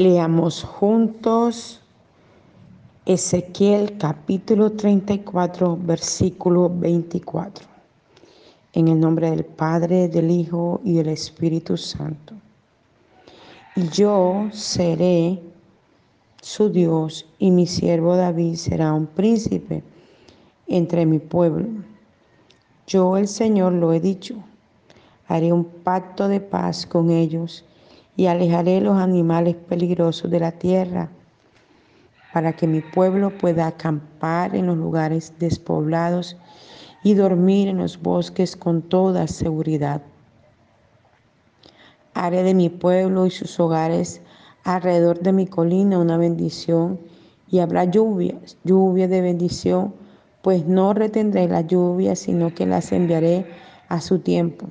Leamos 0.00 0.64
juntos 0.64 1.82
Ezequiel 3.04 3.98
capítulo 3.98 4.72
34, 4.72 5.76
versículo 5.78 6.70
24. 6.74 7.66
En 8.72 8.88
el 8.88 8.98
nombre 8.98 9.28
del 9.28 9.44
Padre, 9.44 10.08
del 10.08 10.30
Hijo 10.30 10.80
y 10.84 10.94
del 10.94 11.10
Espíritu 11.10 11.76
Santo. 11.76 12.32
Y 13.76 13.90
yo 13.90 14.48
seré 14.52 15.38
su 16.40 16.70
Dios 16.70 17.26
y 17.38 17.50
mi 17.50 17.66
siervo 17.66 18.16
David 18.16 18.54
será 18.54 18.94
un 18.94 19.04
príncipe 19.06 19.82
entre 20.66 21.04
mi 21.04 21.18
pueblo. 21.18 21.68
Yo 22.86 23.18
el 23.18 23.28
Señor 23.28 23.74
lo 23.74 23.92
he 23.92 24.00
dicho. 24.00 24.36
Haré 25.28 25.52
un 25.52 25.64
pacto 25.64 26.26
de 26.26 26.40
paz 26.40 26.86
con 26.86 27.10
ellos 27.10 27.66
y 28.20 28.26
alejaré 28.26 28.82
los 28.82 28.98
animales 28.98 29.56
peligrosos 29.56 30.30
de 30.30 30.40
la 30.40 30.52
tierra 30.52 31.08
para 32.34 32.52
que 32.52 32.66
mi 32.66 32.82
pueblo 32.82 33.30
pueda 33.30 33.66
acampar 33.66 34.54
en 34.54 34.66
los 34.66 34.76
lugares 34.76 35.32
despoblados 35.38 36.36
y 37.02 37.14
dormir 37.14 37.68
en 37.68 37.78
los 37.78 37.98
bosques 37.98 38.56
con 38.56 38.82
toda 38.82 39.26
seguridad. 39.26 40.02
Haré 42.12 42.42
de 42.42 42.52
mi 42.52 42.68
pueblo 42.68 43.24
y 43.24 43.30
sus 43.30 43.58
hogares 43.58 44.20
alrededor 44.64 45.20
de 45.20 45.32
mi 45.32 45.46
colina 45.46 45.98
una 45.98 46.18
bendición 46.18 47.00
y 47.50 47.60
habrá 47.60 47.84
lluvias, 47.84 48.58
lluvia 48.64 49.08
de 49.08 49.22
bendición, 49.22 49.94
pues 50.42 50.66
no 50.66 50.92
retendré 50.92 51.48
las 51.48 51.66
lluvias, 51.68 52.18
sino 52.18 52.54
que 52.54 52.66
las 52.66 52.92
enviaré 52.92 53.46
a 53.88 53.98
su 54.02 54.18
tiempo. 54.18 54.66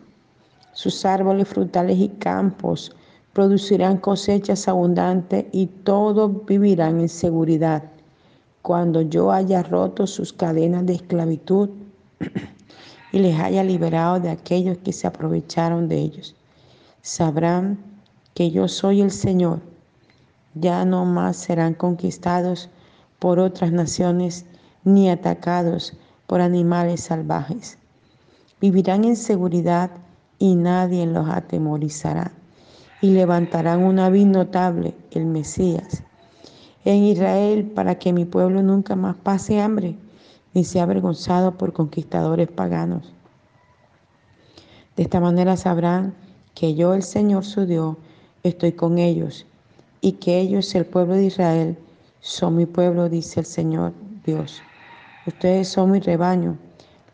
Sus 0.71 1.03
árboles 1.03 1.47
frutales 1.47 1.97
y 1.97 2.09
campos 2.09 2.95
producirán 3.33 3.97
cosechas 3.97 4.67
abundantes 4.67 5.45
y 5.51 5.67
todos 5.67 6.45
vivirán 6.45 6.99
en 6.99 7.09
seguridad. 7.09 7.83
Cuando 8.61 9.01
yo 9.01 9.31
haya 9.31 9.63
roto 9.63 10.07
sus 10.07 10.33
cadenas 10.33 10.85
de 10.85 10.93
esclavitud 10.93 11.69
y 13.11 13.19
les 13.19 13.39
haya 13.39 13.63
liberado 13.63 14.19
de 14.19 14.29
aquellos 14.29 14.77
que 14.79 14.93
se 14.93 15.07
aprovecharon 15.07 15.87
de 15.87 15.97
ellos, 15.97 16.35
sabrán 17.01 17.77
que 18.33 18.51
yo 18.51 18.67
soy 18.67 19.01
el 19.01 19.11
Señor. 19.11 19.61
Ya 20.55 20.83
no 20.83 21.05
más 21.05 21.37
serán 21.37 21.75
conquistados 21.75 22.69
por 23.19 23.39
otras 23.39 23.71
naciones 23.71 24.45
ni 24.83 25.09
atacados 25.09 25.93
por 26.25 26.41
animales 26.41 27.01
salvajes. 27.01 27.77
Vivirán 28.59 29.05
en 29.05 29.15
seguridad 29.15 29.91
y 30.39 30.55
nadie 30.55 31.05
los 31.05 31.29
atemorizará 31.29 32.33
y 33.01 33.11
levantarán 33.11 33.83
una 33.83 34.09
vid 34.09 34.25
notable, 34.25 34.93
el 35.11 35.25
Mesías, 35.25 36.03
en 36.85 37.03
Israel 37.03 37.65
para 37.65 37.95
que 37.95 38.13
mi 38.13 38.25
pueblo 38.25 38.61
nunca 38.61 38.95
más 38.95 39.15
pase 39.15 39.61
hambre 39.61 39.95
ni 40.53 40.63
sea 40.63 40.83
avergonzado 40.83 41.57
por 41.57 41.73
conquistadores 41.73 42.49
paganos. 42.49 43.13
De 44.95 45.03
esta 45.03 45.19
manera 45.19 45.55
sabrán 45.55 46.13
que 46.55 46.75
yo, 46.75 46.93
el 46.93 47.03
Señor 47.03 47.45
su 47.45 47.65
Dios, 47.65 47.95
estoy 48.43 48.73
con 48.73 48.97
ellos 48.97 49.45
y 50.01 50.13
que 50.13 50.39
ellos, 50.39 50.73
el 50.75 50.85
pueblo 50.85 51.15
de 51.15 51.25
Israel, 51.25 51.77
son 52.19 52.55
mi 52.55 52.65
pueblo, 52.65 53.07
dice 53.07 53.41
el 53.41 53.45
Señor 53.45 53.93
Dios. 54.25 54.61
Ustedes 55.25 55.69
son 55.69 55.91
mi 55.91 55.99
rebaño, 55.99 56.57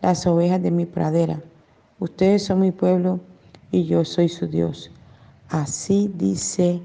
las 0.01 0.25
ovejas 0.25 0.61
de 0.63 0.71
mi 0.71 0.85
pradera. 0.85 1.41
Ustedes 1.99 2.43
son 2.43 2.61
mi 2.61 2.71
pueblo 2.71 3.19
y 3.71 3.85
yo 3.85 4.03
soy 4.05 4.29
su 4.29 4.47
Dios. 4.47 4.89
Así 5.49 6.11
dice 6.15 6.81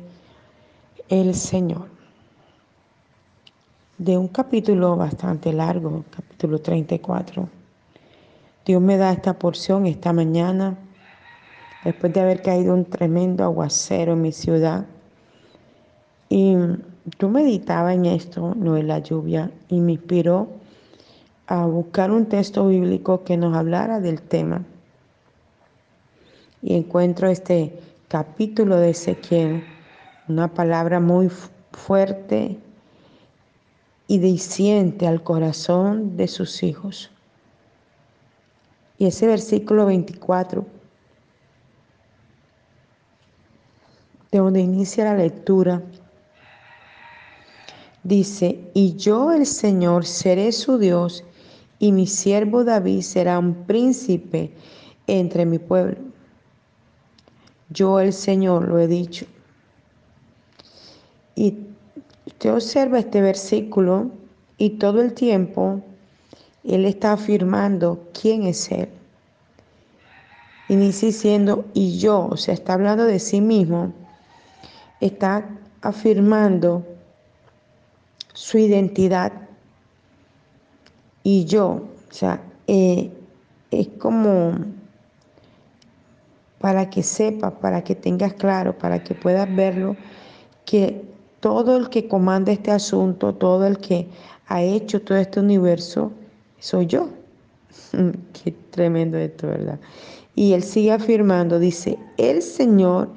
el 1.09 1.35
Señor. 1.35 1.89
De 3.97 4.19
un 4.19 4.29
capítulo 4.29 4.97
bastante 4.97 5.53
largo, 5.53 6.05
capítulo 6.15 6.59
34, 6.59 7.49
Dios 8.67 8.83
me 8.83 8.99
da 8.99 9.13
esta 9.13 9.39
porción 9.39 9.87
esta 9.87 10.13
mañana, 10.13 10.77
después 11.85 12.13
de 12.13 12.21
haber 12.21 12.43
caído 12.43 12.75
un 12.75 12.85
tremendo 12.85 13.45
aguacero 13.45 14.13
en 14.13 14.23
mi 14.23 14.33
ciudad. 14.33 14.87
Y 16.29 16.55
yo 17.19 17.29
meditaba 17.29 17.95
en 17.95 18.07
esto, 18.07 18.55
no 18.55 18.77
en 18.77 18.89
la 18.89 18.99
lluvia, 18.99 19.51
y 19.69 19.81
me 19.81 19.93
inspiró 19.93 20.49
a 21.47 21.65
buscar 21.65 22.11
un 22.11 22.27
texto 22.27 22.69
bíblico 22.69 23.25
que 23.25 23.37
nos 23.37 23.57
hablara 23.57 24.01
del 24.01 24.21
tema. 24.21 24.65
Y 26.63 26.77
encuentro 26.77 27.29
este 27.29 27.90
capítulo 28.11 28.75
de 28.75 28.91
Ezequiel, 28.91 29.63
una 30.27 30.53
palabra 30.53 30.99
muy 30.99 31.31
fuerte 31.71 32.59
y 34.09 34.19
diciente 34.19 35.07
al 35.07 35.23
corazón 35.23 36.17
de 36.17 36.27
sus 36.27 36.65
hijos. 36.65 37.13
Y 38.99 39.07
ese 39.07 39.29
versículo 39.29 39.87
24, 39.87 40.67
de 44.33 44.39
donde 44.39 44.59
inicia 44.59 45.05
la 45.05 45.15
lectura, 45.15 45.81
dice, 48.03 48.73
y 48.75 48.97
yo 48.97 49.31
el 49.31 49.47
Señor 49.47 50.05
seré 50.05 50.51
su 50.51 50.79
Dios, 50.79 51.23
y 51.79 51.93
mi 51.93 52.09
siervo 52.09 52.65
David 52.65 53.03
será 53.03 53.39
un 53.39 53.55
príncipe 53.67 54.53
entre 55.07 55.47
mi 55.47 55.61
pueblo. 55.61 56.10
Yo 57.71 58.01
el 58.01 58.13
Señor 58.13 58.69
lo 58.69 58.79
he 58.79 58.87
dicho. 58.87 59.27
Y 61.35 61.57
usted 62.27 62.53
observa 62.53 62.99
este 62.99 63.21
versículo 63.21 64.11
y 64.59 64.71
todo 64.71 65.01
el 65.01 65.15
tiempo 65.15 65.81
Él 66.65 66.85
está 66.85 67.13
afirmando 67.13 68.09
quién 68.13 68.43
es 68.43 68.71
Él. 68.71 68.89
Inicia 70.69 71.09
diciendo, 71.09 71.65
y 71.75 71.99
yo, 71.99 72.29
o 72.31 72.37
sea, 72.37 72.55
está 72.55 72.75
hablando 72.75 73.05
de 73.05 73.19
sí 73.19 73.41
mismo, 73.41 73.93
está 75.01 75.49
afirmando 75.83 76.85
su 78.35 78.59
identidad. 78.59 79.33
Y 81.23 81.45
yo, 81.45 81.89
o 82.11 82.13
sea, 82.13 82.41
eh, 82.67 83.11
es 83.71 83.89
como 83.99 84.55
para 86.61 86.91
que 86.91 87.03
sepas, 87.03 87.55
para 87.55 87.83
que 87.83 87.95
tengas 87.95 88.35
claro, 88.35 88.77
para 88.77 89.03
que 89.03 89.15
puedas 89.15 89.53
verlo, 89.57 89.97
que 90.67 91.03
todo 91.41 91.79
el 91.79 91.89
que 91.89 92.07
comanda 92.07 92.53
este 92.53 92.71
asunto, 92.71 93.35
todo 93.35 93.67
el 93.67 93.79
que 93.79 94.07
ha 94.47 94.63
hecho 94.63 95.01
todo 95.01 95.17
este 95.17 95.41
universo, 95.41 96.13
soy 96.59 96.87
yo. 96.87 97.09
Qué 98.45 98.53
tremendo 98.71 99.17
esto, 99.17 99.47
¿verdad? 99.47 99.81
Y 100.35 100.53
él 100.53 100.63
sigue 100.63 100.93
afirmando, 100.93 101.59
dice, 101.59 101.99
el 102.19 102.43
Señor, 102.43 103.09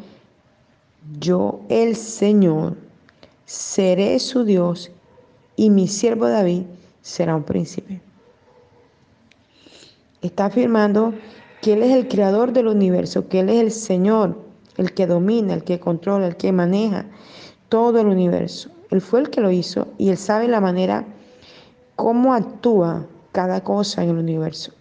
yo 1.19 1.59
el 1.67 1.97
Señor, 1.97 2.77
seré 3.45 4.19
su 4.19 4.45
Dios 4.45 4.89
y 5.57 5.69
mi 5.69 5.89
siervo 5.89 6.29
David 6.29 6.63
será 7.01 7.35
un 7.35 7.43
príncipe. 7.43 7.99
Está 10.21 10.45
afirmando 10.45 11.13
que 11.63 11.73
Él 11.73 11.81
es 11.81 11.95
el 11.95 12.09
creador 12.09 12.51
del 12.51 12.67
universo, 12.67 13.29
que 13.29 13.39
Él 13.39 13.49
es 13.49 13.61
el 13.61 13.71
Señor, 13.71 14.37
el 14.75 14.93
que 14.93 15.07
domina, 15.07 15.53
el 15.53 15.63
que 15.63 15.79
controla, 15.79 16.27
el 16.27 16.35
que 16.35 16.51
maneja 16.51 17.05
todo 17.69 18.01
el 18.01 18.07
universo. 18.07 18.69
Él 18.91 18.99
fue 18.99 19.21
el 19.21 19.29
que 19.29 19.39
lo 19.39 19.49
hizo 19.49 19.87
y 19.97 20.09
Él 20.09 20.17
sabe 20.17 20.49
la 20.49 20.59
manera 20.59 21.05
cómo 21.95 22.33
actúa 22.33 23.07
cada 23.31 23.63
cosa 23.63 24.03
en 24.03 24.09
el 24.09 24.17
universo. 24.17 24.73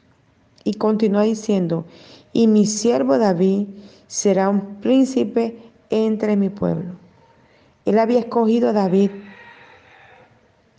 Y 0.64 0.74
continúa 0.74 1.22
diciendo, 1.22 1.84
y 2.32 2.48
mi 2.48 2.66
siervo 2.66 3.16
David 3.16 3.68
será 4.08 4.48
un 4.48 4.80
príncipe 4.80 5.58
entre 5.90 6.36
mi 6.36 6.48
pueblo. 6.48 6.96
Él 7.84 7.98
había 8.00 8.18
escogido 8.18 8.70
a 8.70 8.72
David 8.72 9.10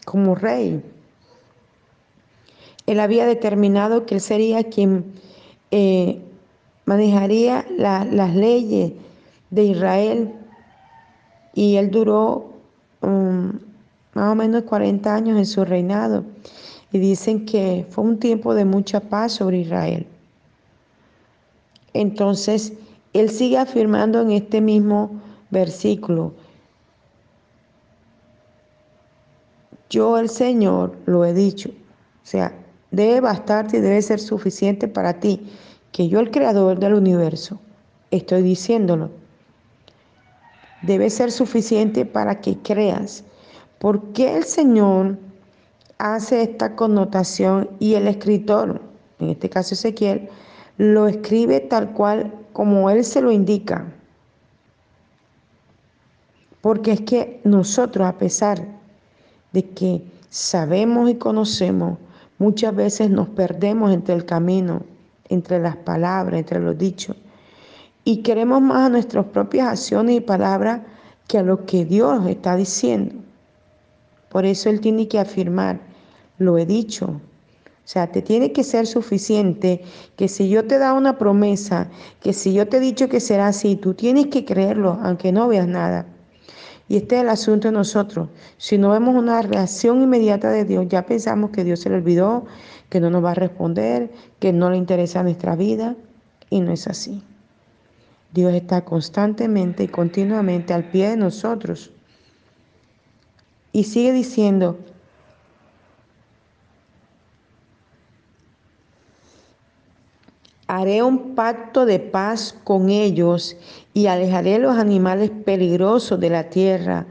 como 0.04 0.36
rey. 0.36 0.84
Él 2.88 3.00
había 3.00 3.26
determinado 3.26 4.06
que 4.06 4.16
él 4.16 4.22
sería 4.22 4.66
quien 4.66 5.14
eh, 5.76 6.22
manejaría 6.86 7.66
las 7.78 8.36
leyes 8.36 8.92
de 9.50 9.64
Israel. 9.64 10.32
Y 11.56 11.78
él 11.78 11.90
duró 11.90 12.52
um, 13.02 13.54
más 14.14 14.32
o 14.32 14.36
menos 14.36 14.64
40 14.64 15.16
años 15.16 15.38
en 15.38 15.48
su 15.48 15.66
reinado. 15.66 16.26
Y 16.92 17.00
dicen 17.00 17.48
que 17.48 17.88
fue 17.90 18.04
un 18.04 18.20
tiempo 18.20 18.54
de 18.54 18.66
mucha 18.66 19.00
paz 19.00 19.32
sobre 19.32 19.62
Israel. 19.62 20.06
Entonces, 21.94 22.74
él 23.14 23.32
sigue 23.32 23.58
afirmando 23.58 24.22
en 24.22 24.30
este 24.30 24.62
mismo 24.62 25.22
versículo, 25.50 26.34
yo 29.90 30.20
el 30.20 30.30
Señor 30.30 30.96
lo 31.06 31.26
he 31.26 31.34
dicho, 31.34 31.70
o 31.70 32.26
sea, 32.26 32.54
debe 32.90 33.22
bastarte 33.22 33.78
y 33.78 33.80
debe 33.80 34.02
ser 34.02 34.20
suficiente 34.20 34.88
para 34.88 35.20
ti, 35.20 35.42
que 35.94 36.10
yo 36.10 36.20
el 36.20 36.32
creador 36.32 36.80
del 36.80 36.96
universo 36.96 37.60
estoy 38.12 38.42
diciéndolo. 38.42 39.10
debe 40.82 41.10
ser 41.10 41.32
suficiente 41.32 42.06
para 42.06 42.42
que 42.42 42.58
creas. 42.58 43.24
¿Por 43.80 44.12
qué 44.12 44.36
el 44.36 44.44
Señor 44.44 45.18
hace 45.98 46.42
esta 46.42 46.76
connotación 46.76 47.70
y 47.80 47.94
el 47.94 48.08
escritor, 48.10 48.82
en 49.20 49.30
este 49.30 49.50
caso 49.50 49.76
Ezequiel, 49.76 50.28
lo 50.78 51.08
escribe 51.08 51.62
tal 51.62 51.94
cual 51.94 52.34
como 52.52 52.90
él 52.90 53.06
se 53.06 53.22
lo 53.22 53.32
indica? 53.32 53.86
Porque 56.60 56.92
es 56.92 57.02
que 57.02 57.40
nosotros, 57.46 58.06
a 58.06 58.18
pesar 58.18 58.68
de 59.54 59.70
que 59.70 60.02
sabemos 60.30 61.10
y 61.10 61.16
conocemos, 61.16 61.98
muchas 62.40 62.76
veces 62.76 63.10
nos 63.10 63.30
perdemos 63.30 63.94
entre 63.94 64.16
el 64.16 64.26
camino, 64.26 64.82
entre 65.30 65.60
las 65.60 65.76
palabras, 65.78 66.40
entre 66.40 66.60
los 66.60 66.78
dichos. 66.78 67.16
Y 68.04 68.18
queremos 68.18 68.62
más 68.62 68.88
a 68.88 68.90
nuestras 68.90 69.26
propias 69.26 69.68
acciones 69.68 70.18
y 70.18 70.22
palabras 70.22 70.82
que 71.28 71.38
a 71.38 71.44
lo 71.44 71.66
que 71.66 71.86
Dios 71.86 72.28
está 72.28 72.56
diciendo. 72.56 73.16
Por 74.30 74.46
eso 74.46 74.70
Él 74.70 74.82
tiene 74.82 75.08
que 75.08 75.20
afirmar, 75.20 75.80
lo 76.38 76.58
he 76.58 76.66
dicho. 76.66 77.06
O 77.06 77.88
sea, 77.88 78.08
te 78.08 78.22
tiene 78.22 78.52
que 78.52 78.64
ser 78.64 78.88
suficiente 78.88 79.84
que 80.16 80.28
si 80.28 80.50
yo 80.50 80.66
te 80.66 80.80
da 80.80 80.94
una 80.94 81.18
promesa, 81.18 81.90
que 82.22 82.32
si 82.32 82.54
yo 82.54 82.68
te 82.68 82.78
he 82.78 82.80
dicho 82.80 83.10
que 83.10 83.20
será 83.20 83.48
así, 83.48 83.76
tú 83.76 83.94
tienes 83.94 84.28
que 84.28 84.46
creerlo, 84.46 84.98
aunque 85.04 85.32
no 85.32 85.50
veas 85.50 85.68
nada. 85.68 86.06
Y 86.88 86.98
este 86.98 87.16
es 87.16 87.22
el 87.24 87.30
asunto 87.30 87.68
de 87.68 87.74
nosotros. 87.74 88.30
Si 88.58 88.78
no 88.78 88.92
vemos 88.92 89.16
una 89.16 89.42
reacción 89.42 90.02
inmediata 90.02 90.50
de 90.50 90.66
Dios, 90.66 90.86
ya 90.88 91.06
pensamos 91.06 91.52
que 91.52 91.64
Dios 91.64 91.82
se 91.82 91.90
le 91.90 91.96
olvidó, 91.96 92.46
que 92.94 93.00
no 93.00 93.10
nos 93.10 93.24
va 93.26 93.32
a 93.32 93.34
responder, 93.34 94.12
que 94.40 94.54
no 94.54 94.70
le 94.70 94.78
interesa 94.78 95.24
nuestra 95.24 95.56
vida. 95.56 95.96
Y 96.52 96.62
no 96.62 96.72
es 96.72 96.88
así. 96.88 97.24
Dios 98.32 98.54
está 98.54 98.86
constantemente 98.86 99.86
y 99.86 99.88
continuamente 99.88 100.76
al 100.76 100.84
pie 100.92 101.10
de 101.10 101.18
nosotros. 101.18 101.90
Y 103.72 103.86
sigue 103.86 104.14
diciendo, 104.14 104.78
haré 110.68 111.02
un 111.02 111.34
pacto 111.34 111.88
de 111.88 111.98
paz 111.98 112.56
con 112.64 112.92
ellos 112.92 113.58
y 113.96 114.06
alejaré 114.06 114.60
los 114.60 114.78
animales 114.78 115.32
peligrosos 115.32 116.20
de 116.20 116.30
la 116.30 116.52
tierra 116.52 117.08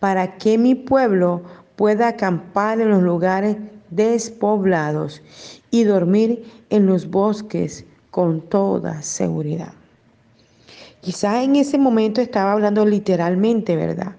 para 0.00 0.38
que 0.38 0.56
mi 0.56 0.74
pueblo 0.74 1.42
pueda 1.76 2.08
acampar 2.08 2.80
en 2.80 2.88
los 2.88 3.02
lugares 3.02 3.58
despoblados 3.90 5.22
y 5.70 5.84
dormir 5.84 6.44
en 6.70 6.86
los 6.86 7.10
bosques 7.10 7.84
con 8.10 8.40
toda 8.40 9.02
seguridad. 9.02 9.72
Quizás 11.00 11.44
en 11.44 11.56
ese 11.56 11.78
momento 11.78 12.20
estaba 12.20 12.52
hablando 12.52 12.84
literalmente, 12.84 13.76
¿verdad? 13.76 14.16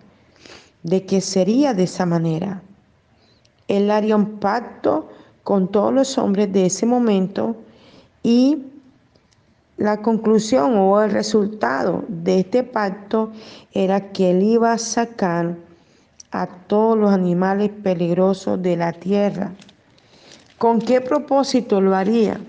De 0.84 1.06
que 1.06 1.22
sería 1.22 1.74
de 1.74 1.84
esa 1.84 2.06
manera. 2.06 2.62
Él 3.68 3.92
haría 3.92 4.16
un 4.16 4.40
pacto 4.40 5.10
con 5.44 5.68
todos 5.68 5.94
los 5.94 6.18
hombres 6.18 6.52
de 6.54 6.66
ese 6.66 6.86
momento 6.86 7.56
y 8.24 8.66
la 9.78 10.02
conclusión 10.02 10.76
o 10.78 11.02
el 11.02 11.12
resultado 11.12 12.04
de 12.08 12.42
este 12.42 12.64
pacto 12.64 13.32
era 13.74 14.12
que 14.12 14.32
él 14.32 14.44
iba 14.44 14.74
a 14.74 14.78
sacar 14.78 15.56
a 16.32 16.48
todos 16.48 16.98
los 16.98 17.12
animales 17.12 17.72
peligrosos 17.84 18.62
de 18.62 18.78
la 18.78 18.94
tierra. 18.94 19.52
¿Con 20.58 20.80
qué 20.80 21.02
propósito 21.02 21.82
lo 21.82 21.96
haría? 21.96 22.40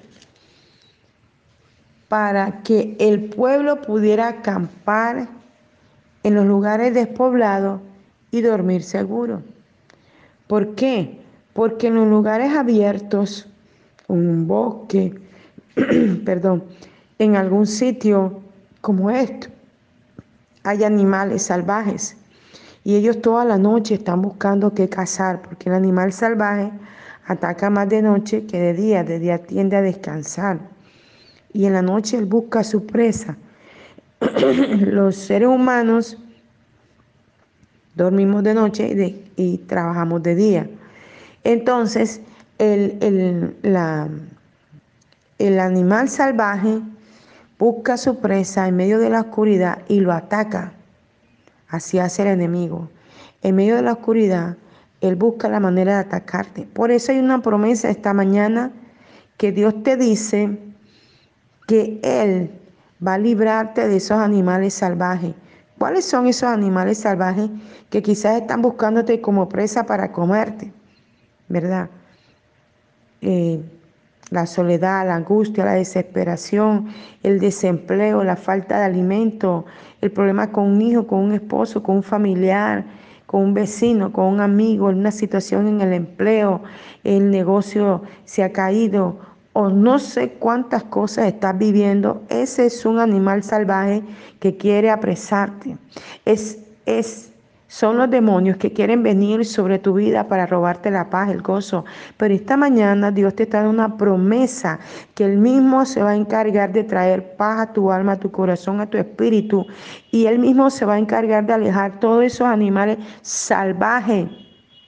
Para 2.09 2.63
que 2.63 2.97
el 2.99 3.25
pueblo 3.25 3.81
pudiera 3.83 4.29
acampar 4.29 5.29
en 6.23 6.35
los 6.35 6.45
lugares 6.45 6.93
despoblados 6.93 7.81
y 8.31 8.41
dormir 8.43 8.83
seguro. 8.83 9.43
¿Por 10.47 10.75
qué? 10.75 11.21
Porque 11.53 11.87
en 11.87 11.95
los 11.95 12.09
lugares 12.09 12.53
abiertos, 12.55 13.49
un 14.09 14.47
bosque, 14.47 15.15
perdón, 16.25 16.65
en 17.19 17.37
algún 17.37 17.67
sitio 17.67 18.43
como 18.81 19.11
esto. 19.11 19.49
Hay 20.65 20.85
animales 20.85 21.45
salvajes 21.45 22.17
y 22.85 22.97
ellos 22.97 23.21
toda 23.21 23.45
la 23.45 23.59
noche 23.59 23.95
están 23.95 24.23
buscando 24.23 24.75
qué 24.75 24.89
cazar 24.89 25.43
porque 25.43 25.69
el 25.69 25.75
animal 25.75 26.13
salvaje 26.13 26.73
ataca 27.27 27.71
más 27.71 27.89
de 27.89 28.03
noche 28.03 28.47
que 28.47 28.59
de 28.59 28.75
día, 28.75 29.05
de 29.05 29.19
día 29.19 29.39
tiende 29.39 29.77
a 29.77 29.83
descansar 29.83 30.59
y 31.53 31.67
en 31.67 31.73
la 31.73 31.83
noche 31.83 32.17
él 32.17 32.27
busca 32.27 32.65
su 32.65 32.87
presa. 32.87 33.37
Los 34.81 35.17
seres 35.17 35.49
humanos 35.49 36.19
dormimos 37.95 38.43
de 38.45 38.55
noche 38.55 39.17
y, 39.37 39.59
trabajamos 39.59 40.23
de 40.23 40.35
día. 40.35 40.71
Entonces, 41.45 42.21
el, 42.59 43.57
el 45.39 45.59
animal 45.59 46.09
salvaje 46.09 46.81
busca 47.59 47.97
su 47.97 48.19
presa 48.21 48.69
en 48.69 48.77
medio 48.77 48.99
de 48.99 49.11
la 49.11 49.23
oscuridad 49.23 49.79
y 49.89 50.01
lo 50.01 50.13
ataca. 50.13 50.73
Así 51.71 51.99
hace 51.99 52.23
el 52.23 52.29
enemigo. 52.29 52.89
En 53.43 53.57
medio 53.57 53.77
de 53.77 53.83
la 53.83 53.93
oscuridad, 53.93 54.57
Él 55.01 55.17
busca 55.17 55.49
la 55.49 55.61
manera 55.61 55.95
de 55.95 56.01
atacarte. 56.01 56.67
Por 56.67 56.91
eso 56.91 57.13
hay 57.13 57.19
una 57.19 57.41
promesa 57.43 57.89
esta 57.91 58.13
mañana 58.13 58.73
que 59.37 59.53
Dios 59.53 59.83
te 59.83 59.97
dice 59.97 60.59
que 61.67 62.01
Él 62.03 62.51
va 63.07 63.15
a 63.15 63.19
librarte 63.19 63.89
de 63.89 63.97
esos 63.97 64.19
animales 64.19 64.75
salvajes. 64.75 65.35
¿Cuáles 65.79 66.05
son 66.05 66.27
esos 66.27 66.51
animales 66.51 66.99
salvajes 66.99 67.49
que 67.89 68.03
quizás 68.03 68.43
están 68.43 68.61
buscándote 68.61 69.21
como 69.21 69.49
presa 69.49 69.87
para 69.87 70.13
comerte? 70.13 70.73
¿Verdad? 71.49 71.89
Eh, 73.23 73.63
la 74.31 74.47
soledad, 74.47 75.07
la 75.07 75.17
angustia, 75.17 75.65
la 75.65 75.75
desesperación, 75.75 76.87
el 77.23 77.41
desempleo, 77.41 78.25
la 78.25 78.37
falta 78.37 78.79
de 78.79 78.85
alimento, 78.85 79.67
el 80.01 80.11
problema 80.11 80.53
con 80.53 80.67
un 80.67 80.83
hijo, 80.83 81.07
con 81.07 81.19
un 81.21 81.33
esposo, 81.33 81.83
con 81.83 81.97
un 81.97 82.03
familiar, 82.03 82.85
con 83.27 83.43
un 83.43 83.55
vecino, 83.55 84.13
con 84.13 84.27
un 84.27 84.41
amigo, 84.41 84.87
una 84.87 85.13
situación 85.13 85.69
en 85.69 85.81
el 85.81 85.93
empleo, 85.93 86.63
el 87.05 87.31
negocio 87.31 88.03
se 88.25 88.43
ha 88.43 88.53
caído 88.53 89.19
o 89.53 89.69
no 89.69 89.99
sé 89.99 90.31
cuántas 90.31 90.85
cosas 90.85 91.27
estás 91.27 91.59
viviendo, 91.59 92.23
ese 92.29 92.67
es 92.67 92.87
un 92.87 92.99
animal 92.99 93.43
salvaje 93.43 94.03
que 94.39 94.57
quiere 94.57 94.91
apresarte. 94.91 95.77
Es, 96.25 96.59
es 96.87 97.30
son 97.71 97.99
los 97.99 98.11
demonios 98.11 98.57
que 98.57 98.73
quieren 98.73 99.05
venir 99.05 99.47
sobre 99.47 99.79
tu 99.79 99.95
vida 99.95 100.27
para 100.27 100.45
robarte 100.45 100.91
la 100.91 101.09
paz, 101.09 101.31
el 101.31 101.41
gozo. 101.41 101.85
Pero 102.17 102.35
esta 102.35 102.57
mañana 102.57 103.13
Dios 103.13 103.37
te 103.37 103.45
está 103.45 103.59
dando 103.59 103.71
una 103.71 103.97
promesa 103.97 104.81
que 105.15 105.25
Él 105.25 105.39
mismo 105.39 105.87
se 105.87 106.03
va 106.03 106.11
a 106.11 106.17
encargar 106.17 106.73
de 106.73 106.83
traer 106.83 107.37
paz 107.37 107.61
a 107.61 107.73
tu 107.73 107.93
alma, 107.93 108.13
a 108.13 108.19
tu 108.19 108.33
corazón, 108.33 108.81
a 108.81 108.91
tu 108.91 108.99
espíritu. 108.99 109.65
Y 110.11 110.27
Él 110.27 110.41
mismo 110.41 110.69
se 110.69 110.85
va 110.85 110.95
a 110.95 110.99
encargar 110.99 111.47
de 111.47 111.53
alejar 111.53 112.01
todos 112.01 112.25
esos 112.25 112.49
animales 112.49 112.99
salvajes 113.23 114.27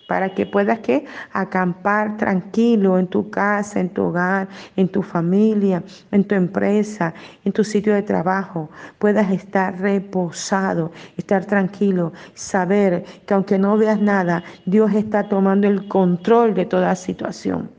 para 0.07 0.35
que 0.35 0.47
puedas 0.47 0.81
que 0.81 1.05
acampar 1.33 2.17
tranquilo 2.17 2.99
en 2.99 3.07
tu 3.07 3.31
casa, 3.31 3.81
en 3.81 3.89
tu 3.89 4.03
hogar, 4.03 4.49
en 4.77 4.89
tu 4.89 5.03
familia, 5.03 5.83
en 6.11 6.25
tu 6.25 6.35
empresa, 6.35 7.15
en 7.45 7.53
tu 7.53 7.65
sitio 7.65 7.95
de 7.95 8.03
trabajo, 8.03 8.69
puedas 8.99 9.31
estar 9.31 9.79
reposado, 9.81 10.93
estar 11.17 11.45
tranquilo, 11.45 12.13
saber 12.35 13.05
que 13.27 13.35
aunque 13.35 13.59
no 13.59 13.77
veas 13.77 14.01
nada, 14.01 14.43
Dios 14.67 14.93
está 14.93 15.29
tomando 15.29 15.67
el 15.67 15.89
control 15.89 16.55
de 16.55 16.67
toda 16.67 16.95
situación. 16.95 17.71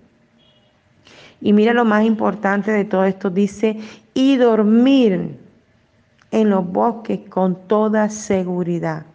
Y 1.41 1.51
mira 1.51 1.73
lo 1.73 1.83
más 1.83 2.05
importante 2.05 2.71
de 2.71 2.85
todo 2.85 3.03
esto, 3.03 3.29
dice, 3.29 3.77
y 4.13 4.37
dormir 4.37 5.37
en 6.31 6.49
los 6.49 6.65
bosques 6.65 7.19
con 7.29 7.67
toda 7.67 8.09
seguridad. 8.09 9.05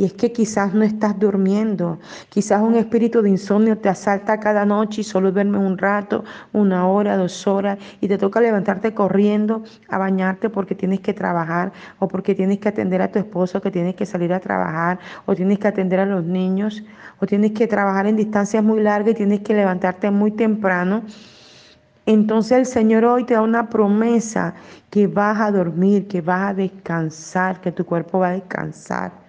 Y 0.00 0.04
es 0.04 0.14
que 0.14 0.32
quizás 0.32 0.72
no 0.72 0.82
estás 0.82 1.18
durmiendo, 1.18 1.98
quizás 2.30 2.62
un 2.62 2.74
espíritu 2.74 3.20
de 3.20 3.28
insomnio 3.28 3.76
te 3.76 3.90
asalta 3.90 4.40
cada 4.40 4.64
noche 4.64 5.02
y 5.02 5.04
solo 5.04 5.30
duermes 5.30 5.60
un 5.60 5.76
rato, 5.76 6.24
una 6.54 6.88
hora, 6.88 7.18
dos 7.18 7.46
horas, 7.46 7.76
y 8.00 8.08
te 8.08 8.16
toca 8.16 8.40
levantarte 8.40 8.94
corriendo 8.94 9.62
a 9.90 9.98
bañarte 9.98 10.48
porque 10.48 10.74
tienes 10.74 11.00
que 11.00 11.12
trabajar 11.12 11.72
o 11.98 12.08
porque 12.08 12.34
tienes 12.34 12.60
que 12.60 12.70
atender 12.70 13.02
a 13.02 13.12
tu 13.12 13.18
esposo, 13.18 13.60
que 13.60 13.70
tienes 13.70 13.94
que 13.94 14.06
salir 14.06 14.32
a 14.32 14.40
trabajar 14.40 14.98
o 15.26 15.34
tienes 15.34 15.58
que 15.58 15.68
atender 15.68 16.00
a 16.00 16.06
los 16.06 16.24
niños 16.24 16.82
o 17.18 17.26
tienes 17.26 17.52
que 17.52 17.66
trabajar 17.66 18.06
en 18.06 18.16
distancias 18.16 18.64
muy 18.64 18.80
largas 18.80 19.12
y 19.12 19.16
tienes 19.16 19.40
que 19.40 19.52
levantarte 19.52 20.10
muy 20.10 20.30
temprano. 20.30 21.02
Entonces 22.06 22.52
el 22.56 22.64
Señor 22.64 23.04
hoy 23.04 23.24
te 23.24 23.34
da 23.34 23.42
una 23.42 23.68
promesa 23.68 24.54
que 24.88 25.06
vas 25.06 25.38
a 25.42 25.50
dormir, 25.50 26.08
que 26.08 26.22
vas 26.22 26.52
a 26.52 26.54
descansar, 26.54 27.60
que 27.60 27.70
tu 27.70 27.84
cuerpo 27.84 28.20
va 28.20 28.28
a 28.28 28.32
descansar 28.32 29.28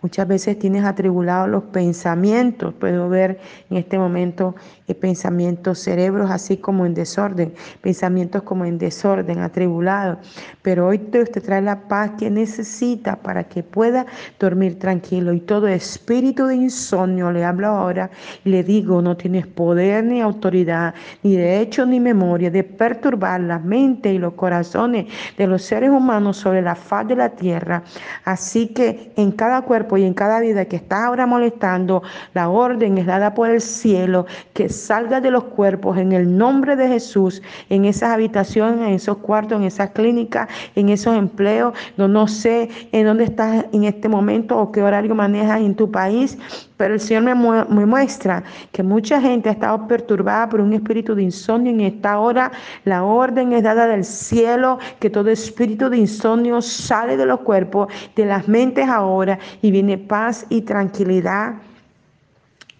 Muchas 0.00 0.28
veces 0.28 0.58
tienes 0.58 0.84
atribulados 0.84 1.48
los 1.48 1.64
pensamientos. 1.64 2.72
Puedo 2.74 3.08
ver 3.08 3.40
en 3.68 3.78
este 3.78 3.98
momento 3.98 4.54
pensamientos, 4.94 5.78
cerebros 5.78 6.30
así 6.30 6.56
como 6.56 6.86
en 6.86 6.94
desorden, 6.94 7.54
pensamientos 7.80 8.42
como 8.42 8.64
en 8.64 8.78
desorden, 8.78 9.40
atribulados. 9.40 10.18
Pero 10.62 10.86
hoy 10.86 10.98
Dios 10.98 11.30
te 11.30 11.40
trae 11.40 11.62
la 11.62 11.88
paz 11.88 12.12
que 12.18 12.30
necesita 12.30 13.16
para 13.16 13.44
que 13.44 13.62
pueda 13.62 14.06
dormir 14.38 14.78
tranquilo. 14.78 15.32
Y 15.32 15.40
todo 15.40 15.68
espíritu 15.68 16.46
de 16.46 16.56
insomnio, 16.56 17.30
le 17.30 17.44
hablo 17.44 17.68
ahora 17.68 18.10
y 18.44 18.50
le 18.50 18.62
digo, 18.62 19.02
no 19.02 19.16
tienes 19.16 19.46
poder 19.46 20.04
ni 20.04 20.20
autoridad, 20.20 20.94
ni 21.22 21.36
derecho 21.36 21.86
ni 21.86 22.00
memoria 22.00 22.50
de 22.50 22.64
perturbar 22.64 23.40
la 23.40 23.58
mente 23.58 24.12
y 24.12 24.18
los 24.18 24.34
corazones 24.34 25.06
de 25.36 25.46
los 25.46 25.62
seres 25.62 25.90
humanos 25.90 26.36
sobre 26.36 26.62
la 26.62 26.74
faz 26.74 27.08
de 27.08 27.16
la 27.16 27.30
tierra. 27.30 27.82
Así 28.24 28.68
que 28.68 29.12
en 29.16 29.32
cada 29.32 29.62
cuerpo 29.62 29.96
y 29.96 30.04
en 30.04 30.14
cada 30.14 30.40
vida 30.40 30.64
que 30.66 30.76
está 30.76 31.06
ahora 31.06 31.26
molestando, 31.26 32.02
la 32.34 32.48
orden 32.48 32.98
es 32.98 33.06
dada 33.06 33.34
por 33.34 33.50
el 33.50 33.60
cielo, 33.60 34.26
que 34.52 34.68
salga 34.78 35.20
de 35.20 35.30
los 35.30 35.44
cuerpos 35.44 35.98
en 35.98 36.12
el 36.12 36.36
nombre 36.36 36.76
de 36.76 36.88
Jesús, 36.88 37.42
en 37.68 37.84
esas 37.84 38.10
habitaciones, 38.10 38.88
en 38.88 38.94
esos 38.94 39.18
cuartos, 39.18 39.58
en 39.58 39.64
esas 39.64 39.90
clínicas, 39.90 40.48
en 40.74 40.88
esos 40.88 41.16
empleos. 41.16 41.74
No, 41.96 42.08
no 42.08 42.26
sé 42.26 42.70
en 42.92 43.06
dónde 43.06 43.24
estás 43.24 43.66
en 43.72 43.84
este 43.84 44.08
momento 44.08 44.58
o 44.58 44.72
qué 44.72 44.82
horario 44.82 45.14
manejas 45.14 45.60
en 45.60 45.74
tu 45.74 45.90
país, 45.90 46.38
pero 46.76 46.94
el 46.94 47.00
Señor 47.00 47.24
me, 47.24 47.34
me, 47.34 47.86
muestra 47.86 48.44
que 48.72 48.82
mucha 48.82 49.20
gente 49.20 49.48
ha 49.48 49.52
estado 49.52 49.86
perturbada 49.88 50.48
por 50.48 50.60
un 50.60 50.72
espíritu 50.72 51.14
de 51.14 51.24
insomnio. 51.24 51.72
En 51.72 51.80
esta 51.80 52.18
hora 52.18 52.52
la 52.84 53.02
orden 53.02 53.52
es 53.52 53.64
dada 53.64 53.86
del 53.86 54.04
cielo, 54.04 54.78
que 55.00 55.10
todo 55.10 55.28
espíritu 55.28 55.90
de 55.90 55.98
insomnio 55.98 56.62
sale 56.62 57.16
de 57.16 57.26
los 57.26 57.40
cuerpos, 57.40 57.92
de 58.14 58.26
las 58.26 58.46
mentes 58.46 58.88
ahora, 58.88 59.38
y 59.60 59.70
viene 59.70 59.98
paz 59.98 60.46
y 60.48 60.62
tranquilidad 60.62 61.56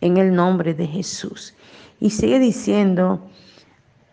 en 0.00 0.16
el 0.16 0.34
nombre 0.34 0.74
de 0.74 0.86
Jesús. 0.86 1.54
Y 2.00 2.10
sigue 2.10 2.38
diciendo, 2.38 3.20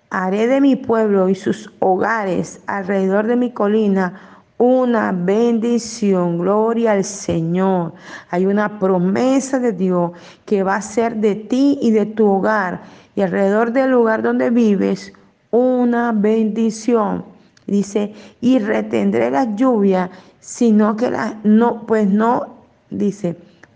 haré 0.09 0.47
de 0.47 0.61
mi 0.61 0.75
pueblo 0.75 1.29
y 1.29 1.35
sus 1.35 1.71
hogares 1.79 2.61
alrededor 2.67 3.27
de 3.27 3.35
mi 3.35 3.51
colina 3.51 4.35
una 4.57 5.11
bendición, 5.11 6.37
gloria 6.37 6.93
al 6.93 7.03
Señor. 7.03 7.93
Hay 8.29 8.45
una 8.45 8.79
promesa 8.79 9.59
de 9.59 9.73
Dios 9.73 10.11
que 10.45 10.63
va 10.63 10.75
a 10.75 10.81
ser 10.81 11.17
de 11.17 11.35
ti 11.35 11.77
y 11.81 11.91
de 11.91 12.05
tu 12.05 12.25
hogar 12.25 12.83
y 13.15 13.21
alrededor 13.21 13.73
del 13.73 13.91
lugar 13.91 14.23
donde 14.23 14.49
vives 14.49 15.13
una 15.51 16.11
bendición. 16.13 17.25
Dice, 17.67 18.13
y 18.41 18.59
retendré 18.59 19.31
la 19.31 19.55
lluvia, 19.55 20.09
sino 20.39 20.95
que 20.95 21.09
la, 21.09 21.39
no, 21.43 21.85
pues 21.85 22.07
no, 22.07 22.57
dice, 22.91 23.35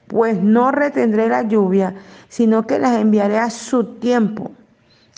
pues 0.10 0.42
no 0.42 0.72
retendré 0.72 1.30
la 1.30 1.44
lluvia, 1.44 1.94
sino 2.28 2.66
que 2.66 2.80
las 2.80 2.98
enviaré 2.98 3.38
a 3.38 3.52
su 3.52 3.84
tiempo. 4.00 4.52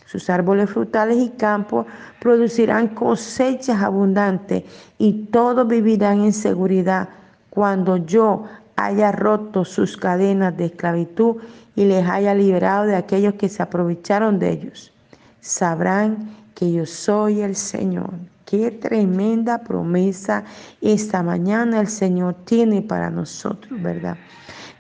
Sus 0.05 0.29
árboles 0.29 0.69
frutales 0.69 1.17
y 1.17 1.29
campos 1.29 1.85
producirán 2.19 2.89
cosechas 2.89 3.81
abundantes 3.81 4.65
y 4.97 5.27
todos 5.31 5.65
vivirán 5.65 6.25
en 6.25 6.33
seguridad 6.33 7.07
cuando 7.49 7.95
yo 7.95 8.43
haya 8.75 9.13
roto 9.13 9.63
sus 9.63 9.95
cadenas 9.95 10.57
de 10.57 10.65
esclavitud 10.65 11.37
y 11.77 11.85
les 11.85 12.05
haya 12.05 12.35
liberado 12.35 12.83
de 12.85 12.97
aquellos 12.97 13.35
que 13.35 13.47
se 13.47 13.63
aprovecharon 13.63 14.39
de 14.39 14.51
ellos. 14.51 14.91
Sabrán 15.39 16.35
que 16.53 16.69
yo 16.69 16.85
soy 16.85 17.39
el 17.39 17.55
Señor. 17.55 18.11
Qué 18.45 18.71
tremenda 18.71 19.59
promesa 19.59 20.43
esta 20.81 21.23
mañana 21.23 21.79
el 21.79 21.87
Señor 21.87 22.35
tiene 22.43 22.81
para 22.81 23.09
nosotros, 23.09 23.81
¿verdad? 23.81 24.17